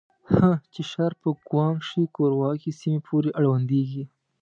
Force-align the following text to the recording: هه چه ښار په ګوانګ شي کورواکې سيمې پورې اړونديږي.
هه 0.35 0.51
چه 0.73 0.81
ښار 0.91 1.11
په 1.21 1.29
ګوانګ 1.49 1.79
شي 1.89 2.01
کورواکې 2.15 2.71
سيمې 2.79 2.99
پورې 3.07 3.29
اړونديږي. 3.39 4.03